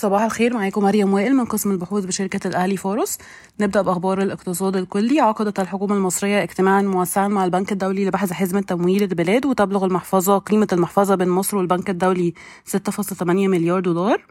[0.00, 3.18] صباح الخير معاكم مريم وائل من قسم البحوث بشركة الأهلي فاروس.
[3.60, 5.20] نبدأ بأخبار الاقتصاد الكلي.
[5.20, 10.68] عقدت الحكومة المصرية اجتماعا موسعا مع البنك الدولي لبحث حزمة تمويل البلاد وتبلغ المحفظة قيمة
[10.72, 12.34] المحفظة بين مصر والبنك الدولي
[12.66, 14.24] 6.8 مليار دولار.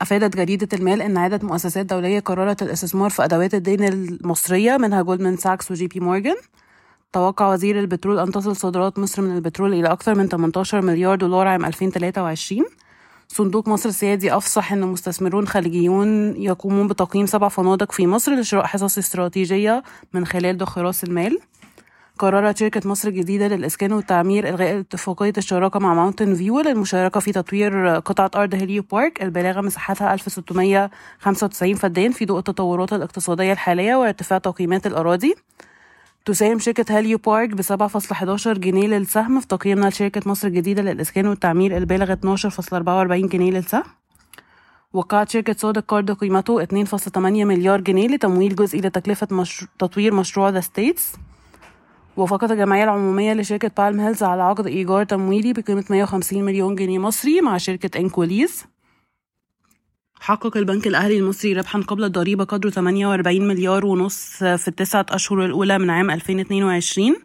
[0.00, 5.36] أفادت جريدة المال أن عدة مؤسسات دولية قررت الاستثمار في أدوات الدين المصرية منها جولدمان
[5.36, 6.36] ساكس وجي بي مورجان.
[7.12, 11.46] توقع وزير البترول أن تصل صادرات مصر من البترول إلى أكثر من 18 مليار دولار
[11.46, 12.64] عام 2023
[13.32, 18.98] صندوق مصر السيادي أفصح أن مستثمرون خليجيون يقومون بتقييم سبع فنادق في مصر لشراء حصص
[18.98, 19.82] استراتيجية
[20.12, 21.38] من خلال ضخ رأس المال.
[22.18, 27.88] قررت شركة مصر الجديدة للإسكان والتعمير إلغاء اتفاقية الشراكة مع ماونتن فيو للمشاركة في تطوير
[27.98, 34.86] قطعة أرض هيليو بارك البالغة مساحتها 1695 فدان في ضوء التطورات الاقتصادية الحالية وارتفاع تقييمات
[34.86, 35.34] الأراضي.
[36.28, 41.76] تساهم شركة هيليو بارك ب 7.11 جنيه للسهم في تقييمنا لشركة مصر الجديدة للإسكان والتعمير
[41.76, 43.82] البالغ 12.44 جنيه للسهم.
[44.92, 49.66] وقعت شركة سوديك قرض قيمته 2.8 مليار جنيه لتمويل جزئي لتكلفة مشر...
[49.78, 51.12] تطوير مشروع The Estates
[52.16, 57.40] وافقت الجمعية العمومية لشركة بالم هيلز على عقد إيجار تمويلي بقيمة 150 مليون جنيه مصري
[57.40, 58.64] مع شركة إنكوليز
[60.28, 65.78] حقق البنك الأهلي المصري ربحا قبل الضريبة قدره 48 مليار ونص في التسعة أشهر الأولى
[65.78, 67.16] من عام 2022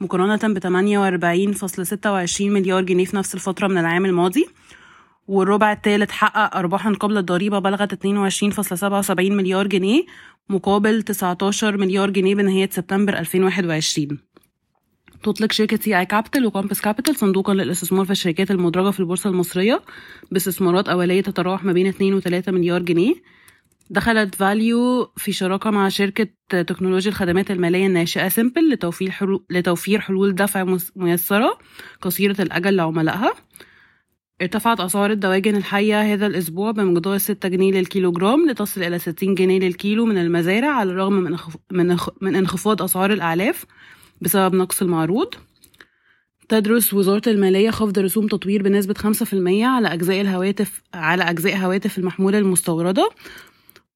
[0.00, 4.46] مقارنة ب 48.26 مليار جنيه في نفس الفترة من العام الماضي.
[5.26, 10.04] والربع الثالث حقق أرباحا قبل الضريبة بلغت 22.77 مليار جنيه
[10.48, 14.18] مقابل 19 مليار جنيه بنهاية سبتمبر 2021
[15.22, 19.82] تطلق شركة سي آي كابيتال وكومباس كابيتال صندوقا للاستثمار في الشركات المدرجة في البورصة المصرية
[20.30, 23.14] باستثمارات أولية تتراوح ما بين 2 و 3 مليار جنيه
[23.90, 30.34] دخلت فاليو في شراكة مع شركة تكنولوجيا الخدمات المالية الناشئة Sympl لتوفير حلول, لتوفير حلول
[30.34, 31.58] دفع ميسرة
[32.02, 33.34] قصيرة الأجل لعملائها
[34.42, 40.04] ارتفعت أسعار الدواجن الحية هذا الأسبوع بمقدار 6 جنيه للكيلوغرام لتصل إلى 60 جنيه للكيلو
[40.06, 41.12] من المزارع على الرغم
[41.70, 43.64] من, من, انخفاض أسعار الأعلاف
[44.20, 45.34] بسبب نقص المعروض.
[46.48, 52.38] تدرس وزارة المالية خفض رسوم تطوير بنسبة 5% على أجزاء الهواتف على أجزاء هواتف المحمولة
[52.38, 53.10] المستوردة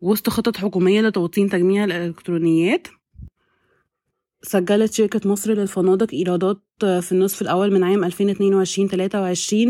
[0.01, 2.89] وسط خطط حكومية لتوطين تجميع الإلكترونيات.
[4.43, 8.15] سجلت شركة مصر للفنادق إيرادات في النصف الأول من عام 2022-23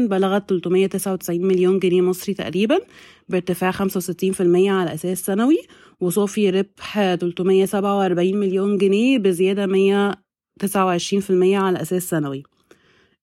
[0.09, 2.79] بلغت 399 مليون جنيه مصري تقريبا
[3.29, 3.77] بارتفاع 65%
[4.69, 5.59] على أساس سنوي.
[6.01, 9.67] وصافي ربح 347 مليون جنيه بزيادة
[10.61, 10.65] 129%
[11.55, 12.43] على أساس سنوي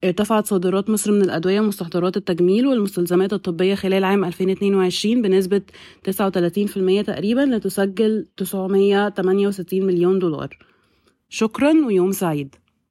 [0.03, 5.61] ارتفعت صادرات مصر من الأدوية ومستحضرات التجميل والمستلزمات الطبية خلال عام 2022 بنسبة
[6.09, 10.57] 39% تقريبا لتسجل 968 مليون دولار.
[11.29, 12.55] شكرا ويوم سعيد.